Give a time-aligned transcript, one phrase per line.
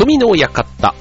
[0.00, 0.94] 匠の館。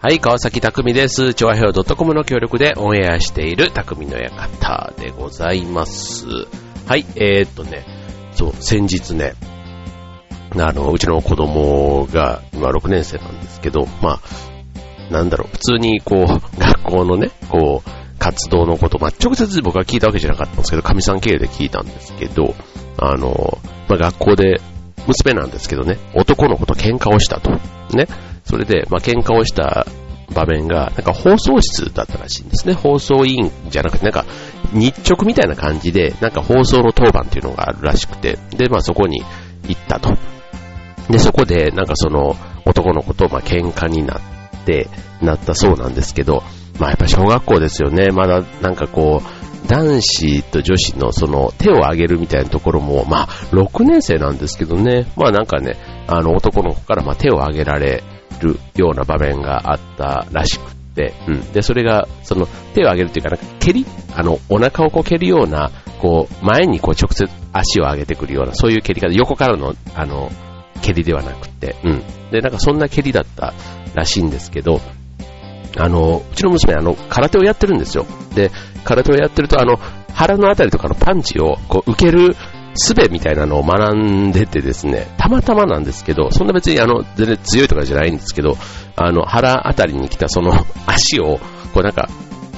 [0.00, 1.32] はい、川崎匠です。
[1.32, 6.26] 調和表 .com の協力でオンエアしている匠の館でございます。
[6.88, 7.84] はい、えー、っとね、
[8.32, 9.34] そう、先日ね、
[10.56, 16.26] あの、うちの子供が今6年生なんですけど、まあ、なんだろう、普通にこう、
[16.58, 22.56] 学校のね、こう、活動のこと、まあ、直接僕は聞いたわけじゃなかったんですけど、神さん経由で聞いたんですけど、
[22.96, 24.60] あの、まあ、学校で、
[25.08, 27.50] 娘なんですけどね、男の子と喧嘩をしたと。
[27.96, 28.06] ね。
[28.44, 29.86] それで、まあ、喧嘩をした
[30.34, 32.74] 場面が、なんか放送室だったらしいんですね。
[32.74, 34.24] 放送委員じゃなくて、なんか
[34.72, 39.22] 日直みたいな感じで、なんか放送の当番っていうのがあるらしくて、で、まあそこに
[39.66, 40.16] 行ったと。
[41.10, 44.20] で、そこで、なんかその男の子と、まあ喧嘩になっ
[44.64, 44.88] て、
[45.22, 46.42] なったそうなんですけど、
[46.78, 48.10] まあやっぱ小学校ですよね。
[48.12, 49.37] まだなんかこう、
[49.68, 58.02] 男子と女子のその手を挙げるみたいなところも、まあ6年生なんですけどね、まあなんかね、あの男の子からま手を挙げられ
[58.40, 61.52] るような場面があったらしくて、うん。
[61.52, 70.30] で、それが、その手を挙げるっていうか、なんか蹴りあの、お腹をこう蹴るような、こう、前にこう直接足を上げてくるような、そういう蹴り方、横からの、あの、
[70.82, 72.02] 蹴りではなくて、うん。
[72.30, 73.52] で、なんかそんな蹴りだった
[73.94, 74.80] らしいんですけど、
[75.78, 78.06] あの、うちの娘、あの、空手をやってるんですよ。
[78.34, 78.50] で、
[78.84, 79.78] 空手をやってると、あの、
[80.12, 82.36] 腹のあたりとかのパンチを、こう、受ける
[82.78, 88.56] 術みたいなのを学んでてですね、たまたまなんですけど、そんな別にあの、全然強いとかじゃないんですけど、
[88.96, 90.52] あの、腹あたりに来たその
[90.86, 91.38] 足を、
[91.74, 92.08] こうなんか、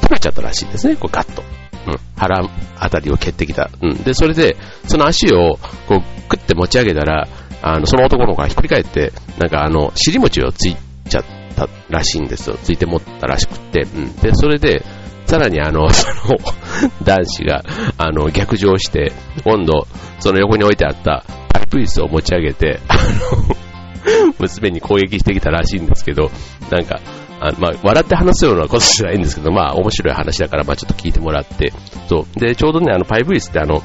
[0.00, 1.42] 取れちゃったらしいんですね、こうガッと。
[1.86, 2.44] うん、腹
[2.78, 3.70] あたりを蹴ってきた。
[3.80, 4.02] うん。
[4.02, 7.26] で、それで、その足を、こう、クッて持ち上げたら、
[7.62, 10.76] あの、その男の子がひっくり返って、なんかあの、尻餅をつい
[11.08, 12.56] ちゃってたらしいんですよ。
[12.62, 13.83] ついて持ったらしくて。
[13.83, 14.16] うん。
[14.16, 14.84] で、それで、
[15.27, 16.39] さらにあの、 その、
[17.05, 17.62] 男子が、
[17.98, 19.12] あの、逆上して、
[19.44, 19.86] 今度、
[20.19, 23.56] その横に置いてあったパイプ椅子を持ち上げて、あの、
[24.38, 26.31] 娘に攻撃してきたらしいんですけど、
[26.70, 27.00] なんか、
[27.41, 31.72] あまあ、笑って話すようなことじゃないんですけど、まあ、面白い話だから、まあ、ちょっと聞いてもらって、
[32.09, 32.41] そう。
[32.41, 33.82] で、ちょうどね、あの、パイプ椅子ってあの、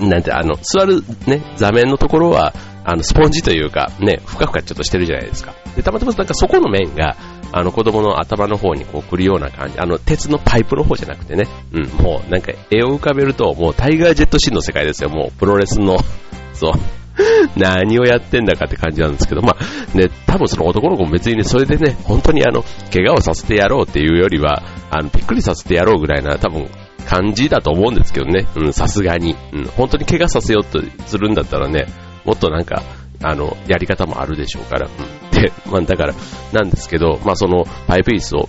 [0.00, 2.52] なんて、あの、座るね、座面のところは、
[2.88, 5.54] あの、スポンジというか、ね、ふかふかちょっとしてるじゃないですか。
[5.74, 7.16] で、たまたまなんかそこの面が、
[7.50, 15.98] あの、子供の頭の方にこう来るような感じ、あの、鉄のパイプの方じゃなくてね、うん、もうなんか絵を浮かべると、もうタイガージェットシーンの世界ですよ、もうプロレスの、
[16.54, 16.72] そう。
[17.56, 26.68] 何をやってんだかって感じなんですけど、まあね、多分その男の子も別にね、それでね、本当にあの、怪我をさせてやろうっていうよりは、あの、びっくりさせてやろうぐらいな、多分、
[27.06, 29.34] 感じだと思うんですけどね、うん、さすがに。
[29.52, 31.86] うん、本当に怪我させようとするんだったらね、
[32.26, 32.82] もっとなんか、
[33.22, 34.88] あの、やり方もあるでしょうから。
[34.88, 36.14] うん、で、 まあだから、
[36.52, 38.48] なんですけど、まあその、パイプ椅子を、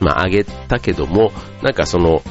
[0.00, 1.32] まあ上げたけども、
[1.62, 2.22] なんかその、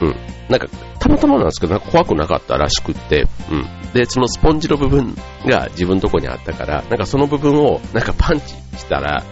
[0.00, 0.16] うん、
[0.48, 0.66] なんか、
[0.98, 3.92] たまたまなんですけど、なんか怖くなかったらしくって、うん。
[3.92, 5.14] で、そのスポンジの部分
[5.46, 8.46] が自分のとこにあったから、なんかその部分を、なんかパンチ
[8.78, 9.24] したら、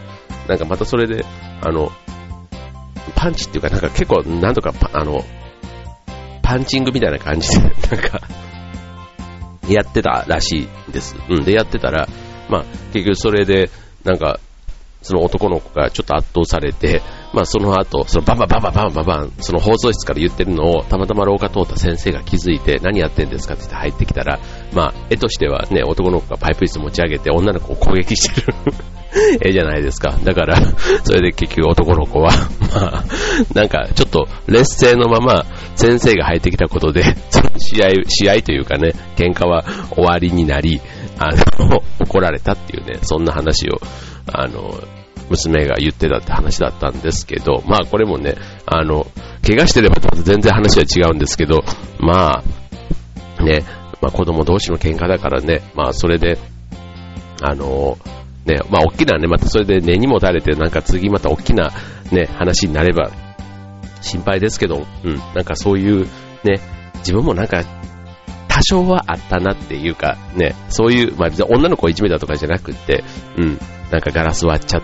[0.46, 1.24] なんかまたそれで、
[1.62, 1.90] あの、
[3.14, 5.24] パンチっていうか、なんか結構、なんとかパ、あの、
[6.42, 8.20] パンチングみたいな感じで、なんか、
[9.74, 11.16] やってたらしいんです。
[11.28, 11.44] うん。
[11.44, 12.08] で、やってたら、
[12.48, 13.70] まあ、結局それで、
[14.04, 14.40] なんか、
[15.02, 24.40] その男の子がちょっと圧倒されて、まあその後、そのバンバンバンバンバンバンバン、その放送室から言ってるのをたまたま廊下通った先生が気づいて何やってんですかって言って入ってきたら、
[24.72, 28.54] まあ絵としてはね、男の子がパイプ椅子持ち上げて女の子を攻撃してる
[29.40, 30.16] 絵じゃないですか。
[30.24, 30.56] だから、
[31.04, 32.30] それで結局男の子は、
[32.74, 33.04] まあ、
[33.54, 35.44] なんかちょっと劣勢のまま
[35.74, 37.02] 先生が入ってきたことで、
[37.58, 40.80] 試合、試合というかね、喧嘩は終わりになり、
[41.18, 43.80] あの、 怒られたっていうね、そんな話を、
[44.32, 44.80] あの、
[45.30, 48.34] 娘が言ってたって話だったんですけど、まあこれもね、
[48.66, 49.06] あの、
[49.46, 51.62] 怪我してれば全然話は違うんですけど、
[52.00, 52.42] ま
[53.38, 53.64] あ、ね、
[54.00, 56.38] まあ子供同士の喧嘩だからね、まあそれで、
[57.42, 57.98] あの、
[58.46, 61.70] ね、まあ大きなね、またそれで根にもたれて、なんか次また大きな
[62.10, 63.10] ね、話になれば
[64.00, 66.06] 心配ですけど、うん、なんかそういう
[66.44, 66.60] ね、
[66.98, 67.62] 自分もなんか
[68.48, 73.04] 多少はあったなっていうか、ね、そういう、まあ、女の子をいじめたとかじゃなくって、
[73.36, 73.58] うん、
[73.90, 74.82] なんかガラス割っちゃ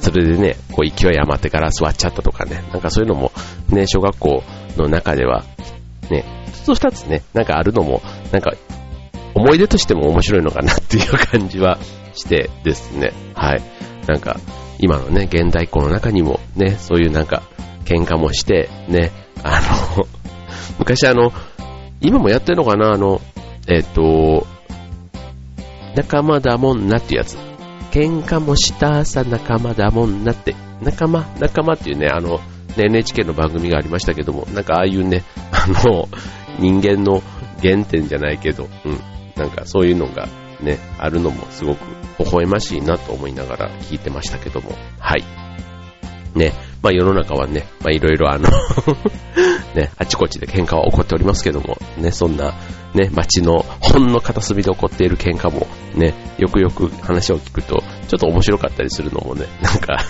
[0.00, 3.32] それでね、こう勢い余ってガラス割っちゃったとかね、なんかそういうのも、
[3.68, 4.42] ね、小学校
[4.76, 5.44] の中では、
[6.10, 8.52] ね、一つ二つね、なんかあるのも、なんか、
[9.34, 11.78] 思い出としても面白いのかなっていう感じは
[12.14, 13.62] してですね、はい。
[14.08, 14.40] なんか、
[14.78, 17.42] 今のね、現代っ子の中にも、ね、そういうなんか、
[17.84, 19.12] 喧嘩もして、ね、
[19.42, 19.60] あ
[19.96, 20.06] の、
[20.78, 21.32] 昔あの、
[22.00, 23.20] 今もやってるのかな、あの、
[23.68, 24.46] えっ、と、
[25.94, 27.49] 仲間だもんなっていうやつ。
[27.90, 32.38] 喧嘩もしたさ仲間だもんなって、仲間、仲間っていうね、あの、
[32.76, 36.08] ね NHK の番組がありましたけども、なんかああいうね、 あの、
[36.58, 37.22] 人間の
[37.62, 39.00] 原点じゃないけど、うん、
[39.36, 40.28] なんかそういうのが
[40.60, 41.78] ね、あるのもすごく
[42.18, 45.24] 微笑ましいなと思いながら聞いてましたけども、はい。
[46.34, 48.48] ね、まあ世の中はね、まあいろいろあの
[49.74, 52.54] ね、あちこちで喧嘩は起こっておりますけども、ね、そんな、
[52.94, 60.04] ね、街のほんの片隅で起こっている喧嘩も、ね、よくよく話を聞くと、ちょっと面白かったりするのもね、 なんか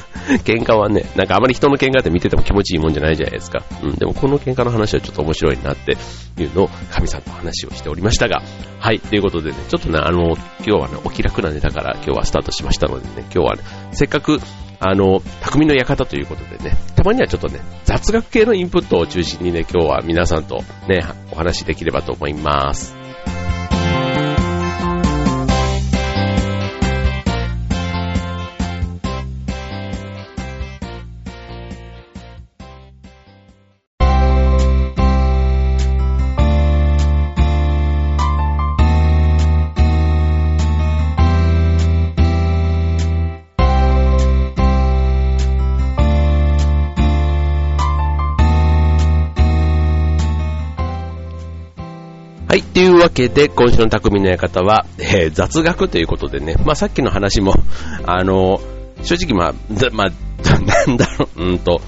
[0.45, 3.63] 喧嘩はね、なんかあまり人の喧嘩って見てても気持ちいいもんじゃないじゃないですか。
[3.83, 5.97] うん、でもこの喧嘩の話はちょっと面白いなって
[6.39, 8.43] いうのを、神さんと話をしておりましたが、
[8.79, 13.63] はい、ということでね、ちょっとね、あの、今日はね、お気楽なネタから今日はスタートしましたのでね、今日はね、
[13.93, 14.41] せっかく
[14.81, 21.01] あの、匠の館ということでね、たまにはちょっとね、雑学系のインプットを中心にね、今日は皆さんとね、
[21.31, 23.00] お話しできればと思います。
[53.11, 57.55] わけで、今週の匠の館は、えー、雑学ということでね、まあさっきの話も、
[58.07, 58.61] あの、
[59.03, 59.55] 正直まあ、
[59.93, 60.11] まあ、
[60.87, 61.81] なんだろう、うんと、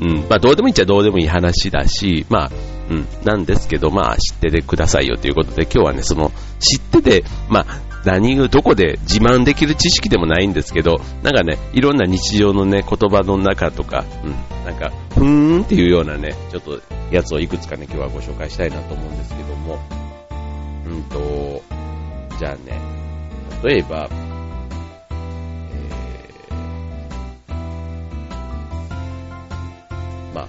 [0.00, 2.50] うん、まあどうでもいいっちゃどうでもいい話だし、まあ、
[2.90, 7.66] うん、なんですけど、まあ知っててくださいよということで、今日はね、その、知ってて、まあ、
[8.04, 16.80] 何をどこで自慢できる知識でもないんですけど、なんかね、いろんな日常のね、言葉の中とか、うん、なんか、ふーんっていうようなね、ちょっと
[17.12, 19.78] やつをいくつかね、今日はご紹介したいなと思うんですけども、
[20.86, 21.62] うんと、
[22.38, 22.80] じゃあね、
[23.62, 24.08] 例えば、
[25.10, 30.48] えー、まあ、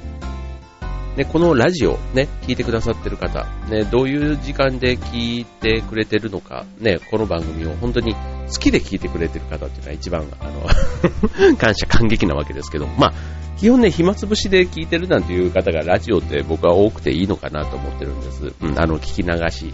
[1.18, 8.20] ね、このラジオね、聞いてくださってる方、ね、どういう時間で聞いてくれてるのか、ね、この番組を本当に好
[8.60, 10.68] きで聞いてくれてる方っていうのは一番、あの
[11.58, 13.14] 感謝感激なわけですけど、まあ、
[13.58, 18.54] 基本ね、暇つぶしで聞いてるなんていう方がラジオって僕は多くていいのかなと思ってるんです。
[18.62, 19.74] うん、あの、聞き流し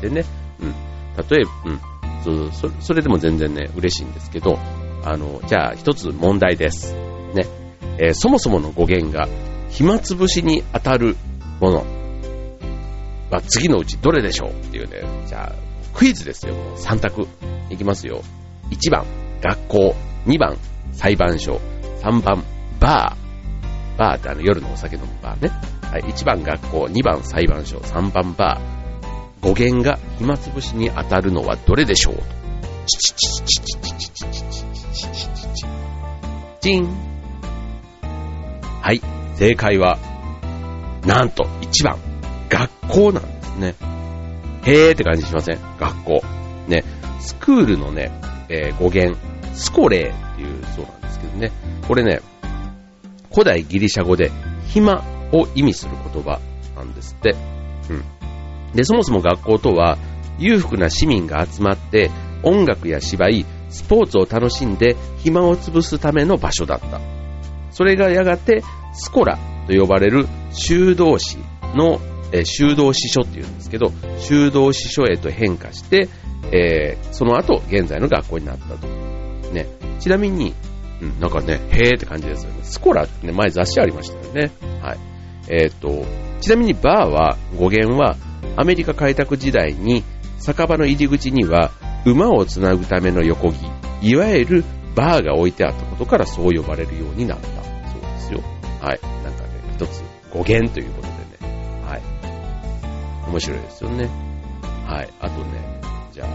[0.00, 0.24] てね。
[0.60, 0.74] うん。
[1.28, 1.80] 例えば、うん。
[2.52, 4.58] そそれでも全然ね、嬉しいんですけど、
[5.04, 6.94] あの、じゃあ一つ問題です。
[7.34, 7.46] ね。
[7.98, 9.28] えー、そもそもの語源が、
[9.68, 11.16] 暇つぶしに当たる
[11.60, 11.84] もの
[13.30, 15.52] は次のうちどれでしょうっていうね、じゃあ、
[15.92, 16.54] クイズですよ。
[16.76, 17.26] 3択。
[17.70, 18.22] いきますよ。
[18.70, 19.04] 1番、
[19.42, 19.94] 学校。
[20.26, 20.56] 2番、
[20.92, 21.60] 裁判所。
[22.02, 22.42] 3番、
[22.80, 23.98] バー。
[23.98, 25.50] バーってあの夜のお酒飲むバーね。
[25.90, 28.83] はい、1番学校、2番裁判所、3番バー。
[29.44, 32.14] 語源が暇つぶしに当たるのはどれでしょう？
[36.60, 36.88] チン。
[38.80, 39.02] はい、
[39.36, 39.98] 正解は、
[41.06, 41.98] なんと1番、
[42.48, 43.74] 学校なんですね。
[44.62, 45.58] へーって感じしません？
[45.78, 46.22] 学校。
[46.66, 46.82] ね、
[47.20, 48.10] スクールのね、
[48.48, 49.18] えー、語源、
[49.52, 51.52] スコレーっていうそうなんですけどね。
[51.86, 52.22] これね、
[53.30, 54.30] 古代ギリシャ語で
[54.68, 56.40] 暇を意味する言葉
[56.76, 57.36] なんですって。
[57.90, 58.04] うん。
[58.74, 59.98] で、そもそも学校とは
[60.38, 62.10] 裕福な市民が集まって
[62.42, 67.00] 音楽や芝居、スポーツを楽しんで暇を潰すための場所だった。
[67.70, 68.62] それがやがて
[68.92, 71.38] スコラと呼ばれる修道士
[71.74, 72.00] の、
[72.32, 76.08] え、修道士書っていうんですけど、修道士書へと変化して、
[76.52, 78.86] えー、その後現在の学校になったと。
[79.52, 79.66] ね。
[79.98, 80.54] ちなみに、
[81.00, 82.60] うん、なんかね、へーって感じですよね。
[82.62, 84.50] スコラってね、前雑誌ありましたよね。
[84.80, 84.98] はい。
[85.48, 86.04] えっ、ー、と、
[86.40, 88.16] ちなみにバーは、語源は、
[88.56, 90.04] アメリカ開拓時代に、
[90.38, 91.70] 酒場の入り口には、
[92.04, 93.56] 馬をつなぐための横木、
[94.02, 97.46] いわゆるバーが置いてあったことからそう呼ばれるようになった。
[97.46, 98.40] そうですよ。
[98.80, 99.00] はい。
[99.24, 101.14] なんかね、一つ語源ということで
[101.48, 101.82] ね。
[101.86, 102.02] はい。
[103.30, 104.08] 面白いですよね。
[104.86, 105.08] はい。
[105.20, 105.80] あとね、
[106.12, 106.28] じゃあ、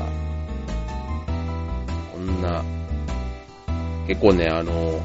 [2.12, 2.64] こんな
[4.08, 5.00] 結構ね、あの、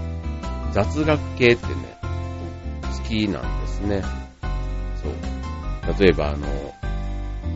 [0.73, 1.75] 雑学系ってね、
[2.83, 4.03] 好きなんですね。
[5.03, 6.01] そう。
[6.01, 6.47] 例えば、あの、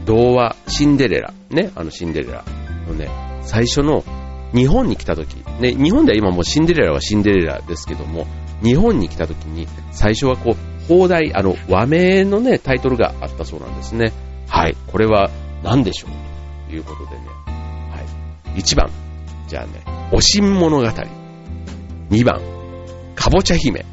[0.08, 2.42] 童話、シンデレラ、ね、あのシンデレラ
[2.88, 3.10] のね、
[3.42, 4.02] 最初の
[4.54, 8.26] 日本に来た時、ね、日本では今もうシンデレラはシンデレラですけども、
[8.62, 14.14] 日本に来た時に最初はこう、放題、あの、和名のね、タイトルがあったそうなんですね。
[14.48, 14.76] はい。
[14.90, 15.28] これは
[15.62, 16.70] 何でしょう？
[16.70, 17.26] ということでね。
[17.46, 18.00] は
[18.56, 18.60] い。
[18.60, 18.88] 1番。
[19.46, 20.86] じゃあね、おしん物語。
[22.10, 22.40] 2番、
[23.14, 23.84] かぼちゃ姫。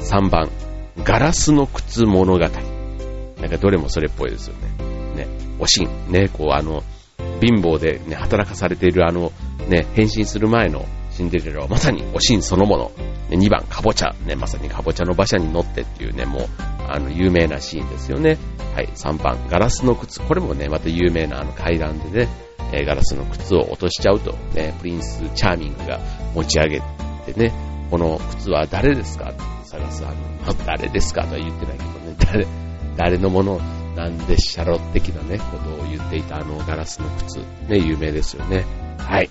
[0.00, 0.50] 3番、
[1.02, 2.38] ガラスの靴物語。
[2.38, 2.50] なん
[3.48, 4.69] かどれもそれっぽいですよね。
[5.60, 6.12] おしん。
[6.12, 6.82] ね、こうあの、
[7.40, 9.32] 貧乏でね、働かされているあの、
[9.68, 12.90] ね、変身する前のシンデレラはまさにおしんそのもの。
[13.30, 14.14] 2番、かぼちゃ。
[14.26, 16.48] ね、まさにかぼちゃの馬車に乗ってっていうね、もう、
[16.88, 18.38] あの、有名なシーンですよね。
[18.74, 20.20] はい、3番、ガラスの靴。
[20.20, 22.28] これもね、また有名なあの階段でね、
[22.72, 26.00] え、ガラスの靴を落としちゃうと、ね、プリンスチャーミングが
[26.34, 26.80] 持ち上げ
[27.32, 27.52] てね、
[27.90, 32.46] この靴は誰ですかって探す、あの、誰ですかとは言ってないけどね、誰、
[32.96, 33.60] 誰のもの
[34.00, 38.64] なんでしゃろ的なね、ことを言っていたあのガラスの靴、ね、有名ですよね。
[38.96, 39.28] はい。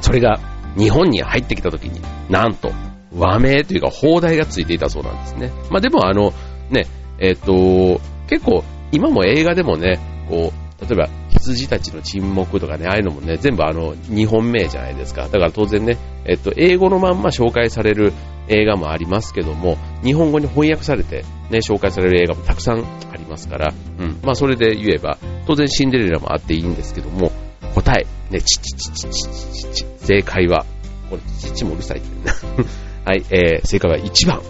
[0.00, 0.40] それが
[0.78, 2.72] 日本に入ってきた時に、なんと、
[3.14, 5.52] 和名というか放題がついていたそうなんですね。
[5.70, 6.32] まあでもあの、
[6.70, 6.86] ね、
[7.18, 15.24] えっ、ー、と、結構、今も映画でもね、こう、例えば、羊たちの沈黙とかね、ああいうのもね、全部あの、日本名じゃないですか。
[15.24, 18.14] だから当然ね、えっと、英語のまんま紹介される
[18.48, 24.20] 映画もありますけども、日本語に翻訳されてね、紹介される映画もたくさんありますから、うん。
[24.22, 27.32] まあそれで言えば、当然シンデレラもあっていいんですけども、
[27.74, 30.64] 答え、ね、ちちちちちちち、正解は、
[31.10, 32.30] これ、ちちもうるさいって
[33.04, 34.42] はい、えー、正解は1番。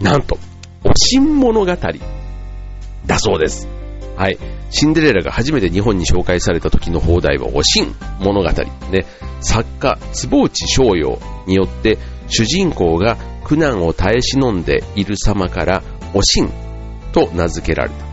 [0.00, 0.38] なんと、
[0.84, 1.76] おしん物語
[3.06, 3.68] だそうです。
[4.16, 4.38] はい。
[4.70, 8.48] シンデレラが初めて日本に紹介された時の放題は、おしん物語。
[8.90, 9.06] ね、
[9.40, 11.98] 作家、坪内翔陽によって、
[12.28, 15.82] 主人公が苦難を耐え忍んでいる様から、
[16.14, 16.50] おしん
[17.12, 18.12] と名付けられた。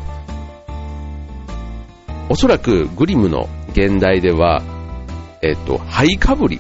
[2.29, 4.61] おそらくグリムの現代では、
[5.41, 6.59] えっ、と、灰かぶり。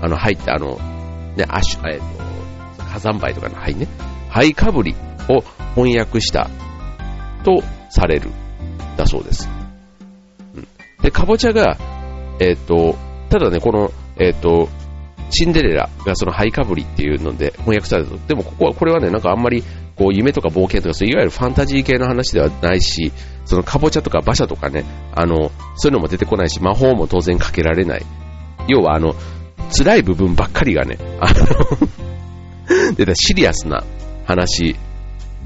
[0.00, 0.78] あの、灰ってあの、
[1.36, 1.98] ね、アシュ、えっ、
[2.76, 3.86] と、火山灰とかの灰ね。
[4.28, 4.94] 灰かぶり
[5.28, 5.42] を
[5.74, 6.48] 翻訳した
[7.44, 8.30] とされる。
[8.96, 9.48] だそうです。
[10.54, 10.68] うん、
[11.02, 11.76] で、かぼちゃが、
[12.40, 12.96] えっ、と、
[13.28, 14.68] ただね、この、えっ、と、
[15.30, 18.18] シンデレラがそのハイカブリっていうので翻訳されたと。
[18.26, 19.62] でもここは、これはね、なんかあんまり
[19.96, 23.12] こう夢とか冒険とかそういわゆるファンタジー系の話ではないし、
[23.44, 24.84] そのカボチャとか馬車とかね、
[25.14, 28.06] あの、そういうのも出てこないし、魔法も当然かけられない。
[28.68, 29.14] 要はあの、
[29.76, 33.84] 辛い部分ばっかりがね、あの 出たシリアスな
[34.24, 34.76] 話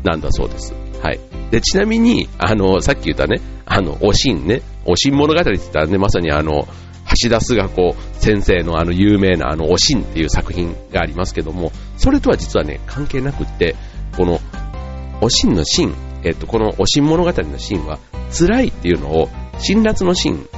[0.02, 0.74] なんだそうです。
[1.02, 1.20] はい。
[1.50, 6.66] で、ちなみに、あの、さっき言ったね、あの、おしんね、おしん物語って言ったらね、まさにあの、
[7.23, 13.76] 橋田壽賀子先生のあの有名なあの、おしんっていう作品がありますけども、それとは実はね、関係なくって、
[14.16, 14.40] この、
[15.21, 17.99] おしんのしん、えっと、このおしん物語のしんは、
[18.37, 19.28] 辛いっていうのを、
[19.59, 20.49] 辛辣のしん、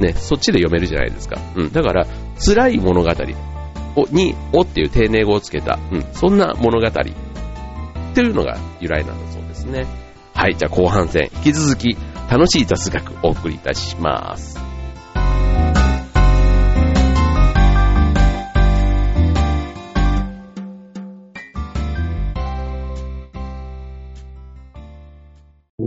[0.00, 1.40] ね、そっちで読めるじゃないですか。
[1.54, 1.72] うん。
[1.72, 2.06] だから、
[2.44, 3.10] 辛い物語
[3.96, 6.92] をに、おっていう丁寧語をつけた、うん、そんな物語っ
[8.14, 9.86] ていうのが由来なんだそうですね。
[10.34, 11.96] はい、じゃあ後半戦、引き続き
[12.30, 14.65] 楽しい雑学お送りいたします。
[25.78, 25.84] は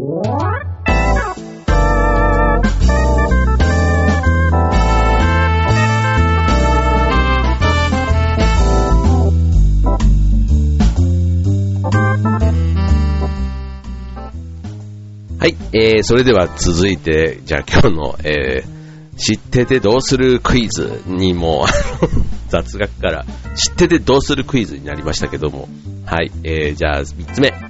[15.47, 21.65] いえー、それでは続いて、じゃあ今日の、えー、知っててどうするクイズにも、
[22.49, 25.67] 雑学から知っててどうするクイズになりましたけども、
[26.05, 27.68] はい、えー、じゃあ3つ目。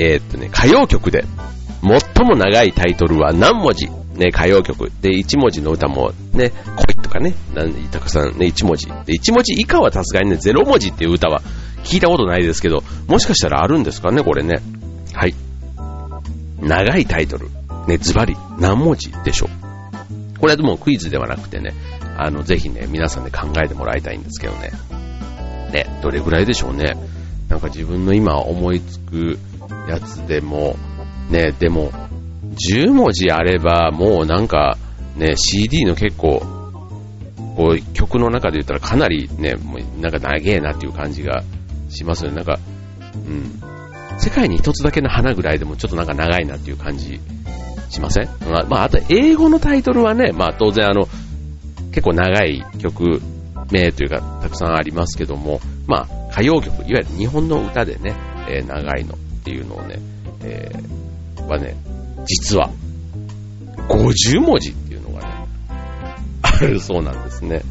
[0.00, 1.24] えー、っとね、歌謡曲で
[1.82, 3.88] 最も長いタイトルは何文字？
[4.14, 4.92] ね、歌謡曲。
[5.00, 6.52] で、1文字の歌もね、
[6.86, 7.34] 恋とかね、
[7.90, 8.86] たくさんね、1文字。
[8.86, 11.40] で、1文字以下はさすがにね、0文字っていう歌は
[11.84, 14.60] 聞いたことないですけど、もしかしたらあるんですかね、これね。
[15.14, 15.34] はい。
[16.60, 17.48] 長いタイトル、
[17.86, 20.38] ね、ズバリ何文字でしょう？
[20.38, 21.72] これはでもクイズではなくてね、
[22.16, 24.72] あの、ぜひね、皆さんで考えてもらいたいんですけどね。
[25.72, 26.96] ね、どれぐらいでしょうね？
[27.48, 29.38] なんか自分の今思いつく
[29.88, 30.76] やつでも、
[31.30, 31.90] ね、でも、
[32.54, 34.76] 10文字あれば、もうなんか、
[35.16, 36.40] ね、CD の結構、
[37.56, 41.42] こう、曲の中で言ったらかなりね、もうなんか長えなっていう感じが
[41.88, 42.36] しますよね。
[42.36, 42.58] なんか、
[43.14, 43.50] うん。
[44.18, 47.20] 世界に一つだけの花ぐらいでもちょっとなんか長いなっていう感じ
[47.88, 48.28] しません？
[48.48, 51.06] まあ、あ、あと英語のタイトルはね、まあ当然あの、
[51.90, 53.20] 結構長い曲
[53.70, 58.14] 名というかたくさんありますけども、まあ歌謡曲、いわゆる日本の歌でね、
[58.48, 59.14] えー、長いの
[59.48, 59.98] っていうのをね、
[60.42, 61.74] えー、はね、
[62.26, 62.70] 実は
[63.88, 65.46] 50文字っていうのがね、
[66.42, 67.62] あるそうなんですね。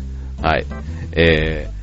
[0.42, 0.66] はい。
[1.14, 1.78] えー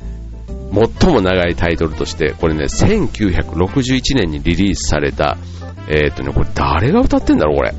[0.99, 5.37] 最も長いタイトルとして、これね、1961年にリリースされた、
[5.87, 7.73] えっ、とね、これ誰が歌ってんだろう、これ。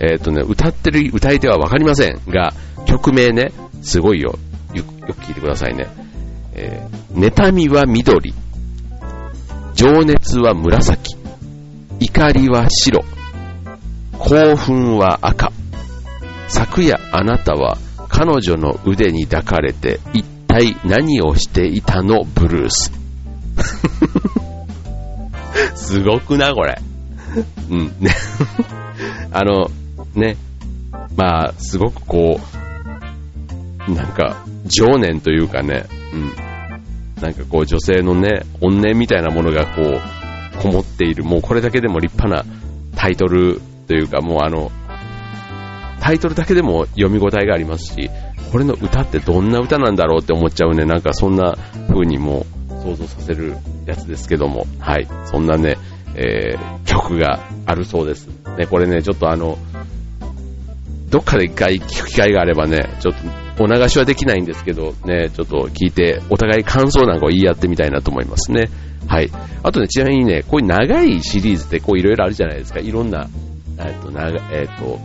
[0.00, 2.54] えっ、とね、歌ってる歌い手はわかりませんが、
[2.86, 4.38] 曲名ね、すごいよ。
[4.72, 5.88] よよく聞いてくださいね。
[6.54, 8.32] えー、妬みは緑。
[9.74, 11.17] 情熱は紫。
[12.00, 13.04] 怒りは白。
[14.18, 15.52] 興奮は赤。
[16.48, 17.78] 昨夜あなたは
[18.08, 22.24] 彼女の腕に抱かれて一体何をしていたの？
[22.24, 22.92] ブルース。
[25.74, 26.78] すごくな、これ。
[27.70, 28.10] うん、ね。
[29.32, 29.70] あの、
[30.14, 30.36] ね。
[31.16, 32.40] まあ、すごくこ
[33.88, 36.32] う、なんか、情念というかね、うん。
[37.22, 40.00] なんかこう女性のね、怨念みたいなものがこう、
[40.62, 42.58] こもっている、もうこれだけでも立派な
[42.96, 44.70] タイトルというか、もうあの、
[46.00, 48.10] タイトルだけでも読み応えがありますし、
[48.50, 51.56] これの歌ってどんな歌なんだろうって思っちゃうね、なんかそんな
[51.88, 52.46] 風にも
[52.82, 55.76] 想像させるやつですけども、はい、そんなね、
[56.14, 58.28] えー、曲があるそうです。
[58.56, 59.58] ね、これね、ちょっとあの、
[61.10, 68.70] どっかで一回聞く機会があればね、ちょっとお流しはできないんですけど、ね、ちょっと聞いて、お互い感想なんかを言い合ってみたいなと思いますね。
[69.06, 69.30] はい。
[69.62, 72.80] あとね、ちなみにね、こういう長いシリーズってこういろいろあるじゃないですか。
[72.80, 73.28] いろんな、
[73.78, 75.00] えっと、長、えっと、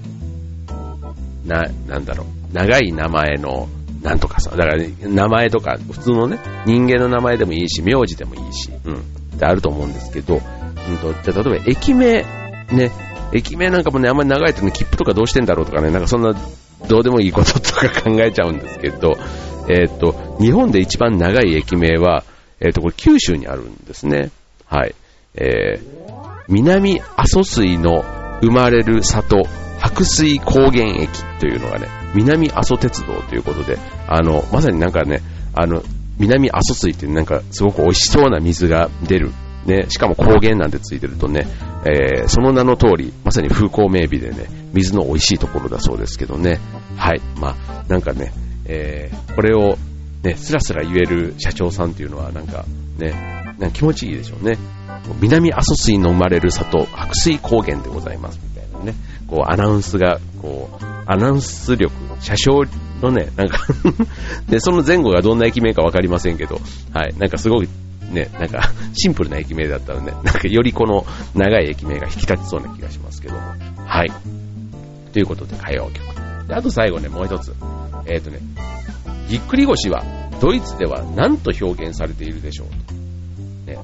[1.46, 3.68] な、なんだろう、長い名前の、
[4.02, 8.98] なんとかさ、だから、ね、名前とか、普通のね、人間の名前でもいいし、名字でもいいし、うん、っ
[9.40, 12.24] てあると思うんですけど、うんと、じゃ例えば駅名、
[12.72, 12.92] ね、
[13.34, 16.36] 駅名なんかもね、あんまり長いとね、切符とかどうしてんだろうとかね、なんかそんな、
[16.88, 19.14] どうでもいいこととか考えちゃうんですけど、
[19.70, 22.24] えっ、ー、と、日本で一番長い駅名は、
[22.60, 24.32] えっ、ー、と、これ九州にあるんですね。
[24.66, 24.96] はい。
[25.36, 28.04] えー、南阿蘇水の
[28.42, 29.44] 生まれる里、
[29.80, 31.10] 白水高原駅
[31.40, 35.22] というのがね、南阿蘇鉄道ということで、あの、まさになんかね、
[35.54, 35.82] あの、
[36.20, 39.32] 南阿蘇水ってなんかすごく美味しそうな水が出る。
[39.66, 41.48] ね、しかも高原なんてついてるとね、
[41.86, 46.60] えー、その名の通り、まさに風光明媚でね、水の美味しいところだそうですけどね。
[46.98, 47.22] はい。
[47.40, 48.34] まあ、なんかね、
[48.66, 49.78] えー、これを
[50.24, 52.66] ね、スラスラ言える社長さんっていうのはなんか
[52.98, 53.12] ね、
[53.60, 54.58] なんか気持ちいいでしょうね。
[55.22, 58.96] 南阿蘇水の生まれる里、白水高原でございますみたいなね。
[59.28, 62.64] こう、アナウンスが、こう、アナウンス力、車掌
[63.02, 63.60] のね、なんか
[64.48, 66.62] で、その前後がどんな駅名かわかりませんけど、
[66.94, 67.70] はい、なんかすごい、
[68.12, 71.06] ね、なんか、 シンプルな駅名だったので、ね、なんかよりこの
[71.36, 73.42] 長い駅名が引き立ちそうな気がしますけども。
[73.86, 74.12] はい。
[75.12, 76.48] ということで、歌謡曲。
[76.48, 77.54] で、あと最後ね、もう一つ。
[78.06, 78.40] えっ、ー、とね、
[79.30, 80.04] ぎっくり腰は、
[80.42, 83.78] ドイツでは何と表現されているでしょうね、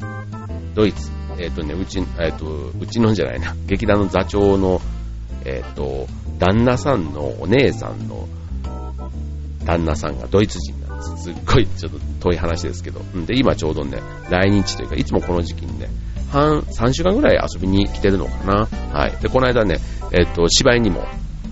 [0.76, 1.10] ドイツ。
[1.38, 4.82] えっ、ー、とね、うち、えっ、ー、と、うちのんじゃないな、劇団の座長の
[5.46, 8.28] えっ、と、旦那さんのお姉さんの
[9.66, 11.24] 旦那さんがドイツ人なんです。
[11.24, 13.02] すっごいちょっと遠い話ですけど。
[13.26, 15.90] で、今ちょうどね、来日というか、いつもこの時期にね、
[16.32, 18.68] 半、3週間ぐらい遊びに来てるのかな。
[18.94, 19.12] はい。
[19.22, 19.80] で、この間ね、
[20.12, 21.06] えっ、と、芝居にも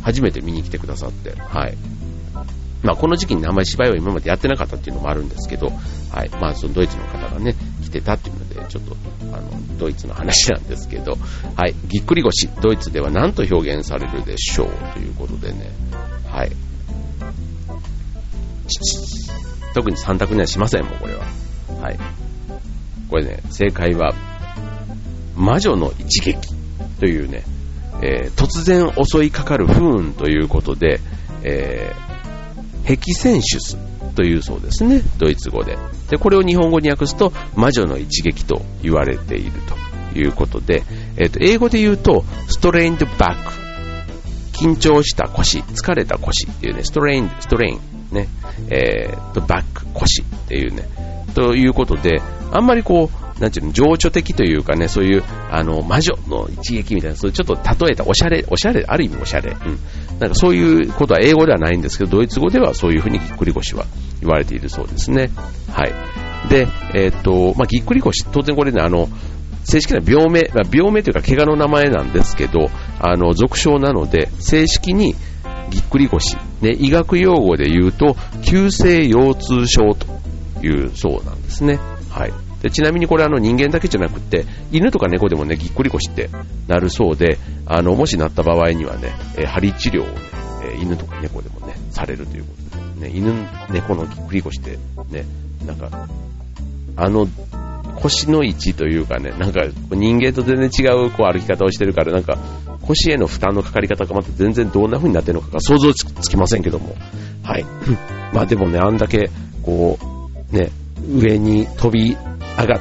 [0.04, 1.78] 初めて見に来てくださって、はい。
[2.84, 5.68] まあ、この時期にあんまり芝居を今までやってなかったっていうのもあるんですけど、
[6.12, 6.30] はい。
[6.40, 8.96] まあ、そのドイツの方がね、来てたっていうので、ちょっと、
[9.34, 11.18] あの、ドイツの話なんですけど、
[11.56, 11.74] はい。
[11.88, 15.72] ぎっくり腰、ドイツでは何と表現されるでしょうということでね、
[16.28, 16.52] はい。
[19.78, 21.20] 特に3択にはしませんもん、これは。
[21.80, 22.00] はい。
[23.12, 24.16] これね、正解は、
[25.36, 26.56] 魔女の一撃
[27.00, 27.44] というね、
[28.02, 31.00] えー、突然襲いかかる不運ということで、
[31.44, 33.78] えー、ヘキセンシュス
[34.16, 35.78] というそうですね、ドイツ語で。
[36.10, 39.52] で、これを日本語に訳すと、魔女の一撃と言われている
[40.14, 40.82] ということで、
[41.18, 43.67] えっ、ー、と、英語で言うと、ストレインドバック。
[44.58, 47.80] 緊張した腰、疲れた腰っていうね、ストレイン、ストレイン、
[48.12, 48.28] ね、
[48.70, 50.84] えー、と、バック、腰っていうね、
[51.36, 59.80] ということで、あんまりこう、なんていうの、情緒的というかね、そういう、あの、魔女の一撃みたいな、そちょっと例えたおしゃれ、おしゃれ、ある意味おしゃれ、うん。
[60.20, 63.86] なんかそういうことは英語ではないんですけど、ドイツ語ではそういうふうにぎっくり腰は
[64.22, 65.30] 言われているそうですね。
[65.72, 65.94] はい。
[66.50, 69.08] で、えー、っと、まあ、ぎっくり腰、当然これね、あの、
[69.68, 75.14] 正式な病名、病名というか怪我の名前なんですけど、あの、俗称なので、正式に
[75.70, 80.08] ぎっくり腰、ね、医学用語で言うと、急性腰痛症と
[80.66, 81.80] いうそうなんですね。
[82.10, 82.34] はい。
[82.62, 86.30] でちなみにこれあの人間だけじゃなくて、犬とか猫でもね、ぎっくり腰って
[86.68, 90.14] なるそうで、あの、もしなった場合にはね、えー、針治療をね、
[90.64, 93.34] えー、犬とか猫でもね、されるということで、ね、犬、
[93.70, 94.80] 猫のぎっくり腰って
[95.12, 95.26] ね、
[95.66, 96.08] なんか、
[96.96, 97.28] あの、
[98.02, 102.38] 腰の位置というかね、なんか人間と全然違うこう歩き方をしてるから、なんか
[102.88, 106.96] 腰への負担のかかり方がまた全然どんな風になってるのかが想像つきませんけども。
[107.44, 107.66] はい。
[108.34, 109.30] まあでもね、あんだけ、
[109.64, 109.98] こ
[110.52, 110.70] う、ね、
[111.06, 112.80] 上に飛び上がったり、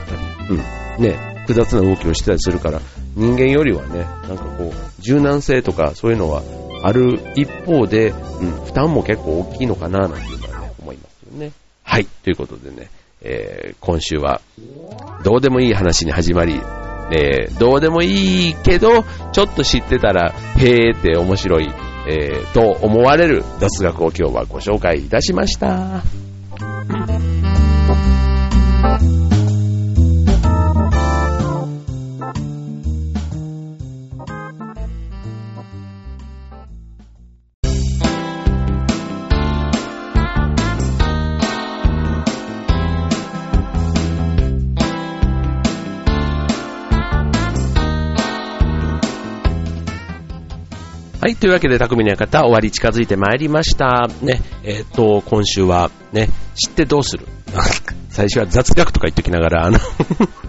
[0.99, 2.81] うん、ね、複雑な動きをしてたりするから、
[3.15, 6.43] 人間よりはね、なんかこう、柔軟性とかそういうのは
[6.83, 11.53] ある一方で、うん、負担も結構大きいのかな、なんていうのはね、思いますよね。
[11.83, 12.91] はい、ということでね、
[13.29, 14.41] えー、今週は、
[15.25, 16.61] どうでもいい話に始まり、
[17.11, 21.69] えー、どうでもいいけど、ちょっと知ってたら、へーって面白い、
[22.09, 26.26] えー、と思われる雑学を今日はご紹介いたしました。
[51.27, 51.35] はい。
[51.35, 54.09] というわけで、匠の館、終わり近づいてまいりました。
[54.23, 54.41] ね。
[54.63, 57.27] えっ、と、今週は、ね、知ってどうする？
[58.11, 59.81] 最初は雑学とか言っときながら、あの、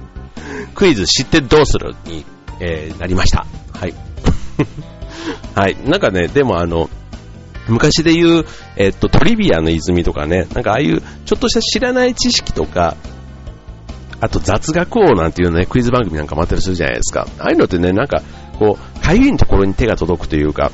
[0.75, 2.23] クイズ知ってどうするに、
[2.59, 3.47] えーなりました。
[3.73, 3.93] はい。
[5.55, 5.77] はい。
[5.83, 6.91] なんかね、でもあの、
[7.67, 12.95] 昔で言う、えっ、と、トリビアの泉とかね、なんかああいう、ちょっとした知らない知識とか、
[14.19, 17.27] あと雑学王なんていうね、クイズ番組なんかもあったりするじゃないですか。
[17.39, 18.21] ああいうのってね、なんか、
[18.57, 20.69] こう、かゆいところに手が届くというか、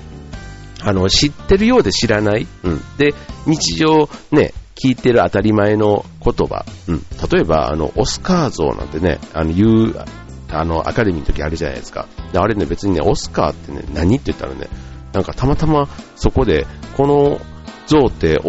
[0.81, 2.47] あの、知ってるようで知らない。
[2.63, 2.81] うん。
[2.97, 3.13] で、
[3.45, 6.65] 日常ね、聞いてる当たり前の言葉。
[6.87, 7.05] うん。
[7.31, 10.05] 例えば、あの、オスカー像なんてね、あの、言う、
[10.49, 12.07] あの、アカデミーの時あるじゃないですか。
[12.31, 14.67] であれね、別にね、オスカーってね、何って言ったらね、
[15.13, 16.65] なんかたまたまそこで、
[16.97, 17.39] この
[17.85, 18.39] 像って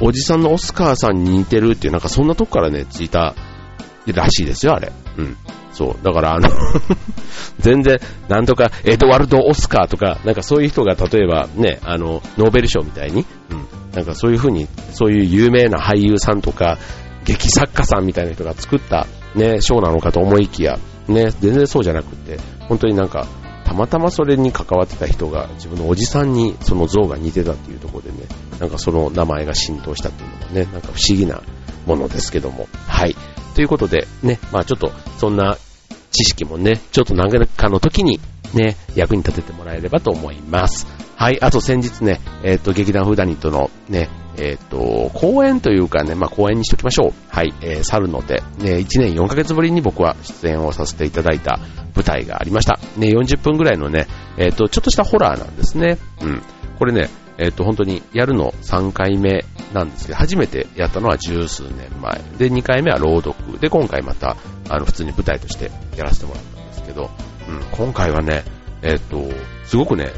[0.00, 3.36] お、おじさんのオスカーさんに似てるっていう、なんかそんなとこからね、ついた
[4.04, 4.92] らしいですよ、あれ。
[5.16, 5.36] うん。
[5.78, 6.04] そう。
[6.04, 6.48] だから、あの、
[7.60, 13.66] 全然、なんとか、エドワルド・オスカーとか、なんかそういう人が、例えばね、あの、ノーベル賞みたいに、うん。
[13.94, 16.78] なんかそういう風に、そういう有名な俳優さんとか、
[17.24, 23.28] 劇作家さんみたいな人が作った、ね、賞なのかと思いきや、ね、全然そうじゃなくて、本当になんか、
[23.64, 28.26] たまたまそれに関わってた人が自分のおじさんにその像が似てたっていうところでね、
[28.58, 31.42] なんかその名前が浸透したっていうのもね、なんか不思議な
[31.86, 32.66] ものですけども。
[32.88, 33.14] はい。
[33.54, 35.58] ということで、ね、まあちょっとそんな
[36.10, 38.20] 知識もね、ちょっと何かの時に
[38.54, 40.86] ね、役に立ててもらえればと思います。
[41.16, 41.42] はい。
[41.42, 47.12] あと先日ね、えっ、と、劇団フーダニットのね、えっ、と、公演というかね、まあ公演にしときましょう。
[47.28, 47.52] はい。
[47.60, 48.34] えー、猿の手。
[48.58, 51.58] ね、1年4ヶ月ぶりに僕は出演をさせていただいた
[51.94, 52.78] 舞台がありました。
[52.96, 55.98] ね、40分ぐらいのね、えっ、と、ちょっとしたホラーなんですね。
[56.22, 56.42] うん。
[56.78, 57.08] これね、
[57.38, 62.20] えっ、と、本当にやるの3回目なんですけど、初めてやったのは十数年前。
[62.36, 63.58] で、2回目は朗読。
[63.60, 64.36] で、今回また、
[64.68, 67.10] あの、普通に舞台としてやらせてもらったんですけど、
[67.48, 68.44] うん、今回はね、
[68.82, 69.28] えっ、と、
[69.64, 70.10] すごくね、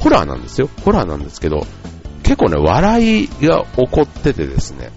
[0.00, 0.68] ホラーなんですよ。
[0.84, 1.64] ホラーなんですけど、
[2.24, 4.90] 結構ね、笑いが起こっててですね、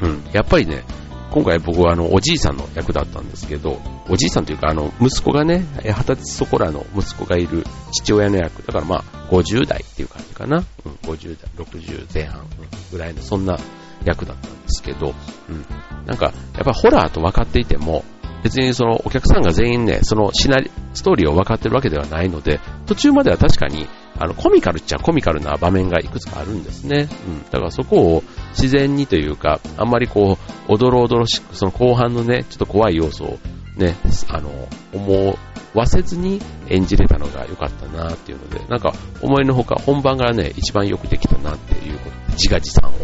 [0.00, 0.84] うん、やっぱりね、
[1.34, 10.64] 今回僕はあの、おじいさんの役だったんですけど、おじいさんというかあの、息子がね、二十歳そこらの息子がいる父親の役、だからまあ、50代っていう感じかな。
[10.84, 12.46] うん、50代、60前半
[12.92, 13.58] ぐらいの、そんな
[14.04, 15.12] 役だったんですけど、
[15.48, 18.04] うん、なんか、やっぱホラーと分かっていても、
[18.44, 23.88] 別にそのお客さんが全員ね、そのシナリ、ストーリーを分かってるわけではないので、途中までは確かに、
[24.20, 27.08] あの、コミカルっちゃコミカルな場面がいくつかあるんですね。
[27.26, 27.42] うん。
[27.50, 28.22] だからそこを
[28.54, 30.38] 自然にというか、あんまりこ
[30.68, 33.38] う、おどろおどろしく、その後半のね、ちょっと怖い要素を
[33.76, 33.96] ね、
[34.28, 34.50] あの、
[34.92, 35.36] 思
[35.74, 42.94] わせずに演じれたのが良かったなっていうので、なんか思いのほか本番がね、一番よくできたなっていうことで、自画自賛を、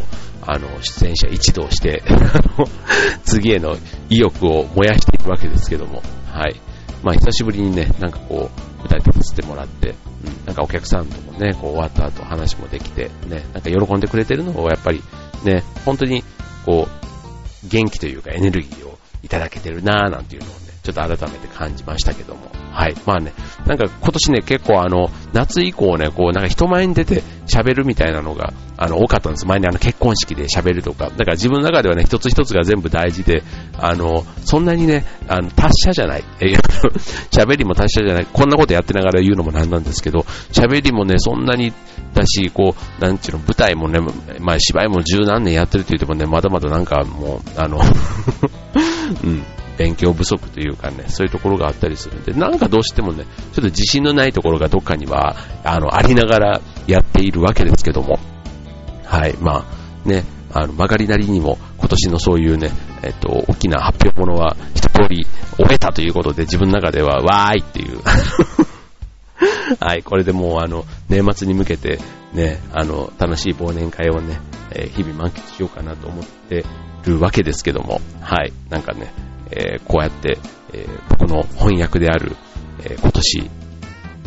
[0.46, 2.14] あの、出演者一同して、 あ
[2.58, 2.66] の、
[3.24, 3.76] 次への
[4.08, 6.60] 意欲を燃やしていくわけですけども、はい。
[7.02, 15.02] まあ久しぶりにね、なんかこう、舞台立たせてもらって、うん、なんかお客さんともね、こう終わった後話もできて、ね、なんか喜んでくれてるのをやっぱり
[15.44, 16.22] ね、本当に
[16.64, 22.50] こう、元気というかエネルギーをいただけてるなぁなんていうのをね、ちょっと改めて感じましたけども。
[22.72, 22.94] はい。
[23.06, 23.32] まあね、
[23.66, 29.46] なんか今年ね、結構あの、夏以降ね、こうなんか人前に出て喋るみたいなのが、あの、多かったんです。
[29.46, 31.10] 前にあの結婚式で喋るとか。
[31.10, 33.42] だから自分の中ではね、一つ一つが全部大事で、
[33.78, 36.24] あの、そんなにね、あの、達者じゃない。
[36.40, 36.54] え
[37.30, 38.26] 喋りも達者じゃない。
[38.32, 40.20] こんなことやってながら言うのもなんなんですけど、
[40.52, 41.72] 喋りもね、そんなに
[42.14, 44.00] だし、こう、なんちゅうの、舞台もね、
[44.40, 47.80] まあ芝居も十何年やってるって言ってもね、まだまだなんかもう、あの、
[49.22, 49.44] うん、
[49.80, 58.18] 勉強不足というかね、そういうところがあったりするんで、なんかどうしてもね、ちょっと自信のないところがどっかには、あの、ありながらやっているわけですけども、
[59.06, 68.00] はい、まあ、ね、あの、曲がりなりにも、今年のそういうね、えっと、大きな発表ものは一通り終えたということで、自分の中では、わーいっていう、
[69.80, 71.98] はい、これでもうあの、年末に向けて
[72.34, 74.40] ね、あの、楽しい忘年会をね、
[74.72, 76.66] えー日々満喫しようかなと思って
[77.06, 79.10] るわけですけども、はい、なんかね、
[79.50, 80.38] えーこうやって、
[80.72, 82.36] えー僕の翻訳である、
[82.82, 83.50] えー今年、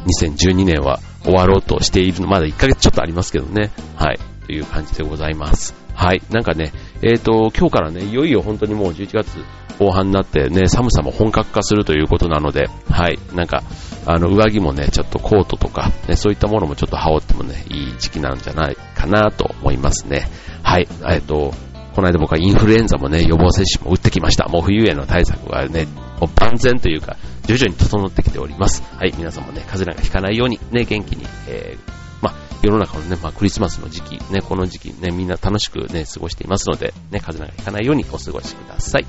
[0.06, 5.74] 2012年は終わろうとしているの、まだ1ヶ月ちょっとありますけどね、はい、という感じでございます。
[5.94, 9.38] はい、なんかね、えっ、と、今日からね、いよいよ本当にもう11月
[9.80, 13.64] 後半になってね、寒さも本格化するということなので、はい、なんか、
[14.06, 20.28] あの、上着もね、ちょっとコートとか、ね、そういったものもちょっと羽織ってもね、いい時期なんじゃないかなと思いますね。
[20.64, 21.54] はい、えっ、と、
[21.94, 24.48] この間僕はインフルエンザもね、予防接種も打ってきました。
[24.48, 25.86] もう冬への対策はね、
[26.20, 28.84] もう万全というか、徐々に整ってきております。
[28.98, 39.06] はい、皆さんもね、風邪なんかひかないように、ね、元気に、えー、まあ、世の中のね、まあ、クリスマスの時期、ね、この時期ね、みんな楽しくね、過ごしていますので、ね、風邪なんかひかないようにお過ごしください。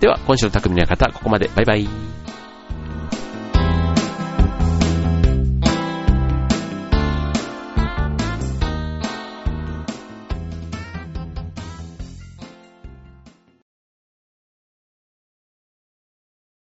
[0.00, 1.50] では、今週の匠の方、ここまで。
[1.54, 2.27] バイバイ。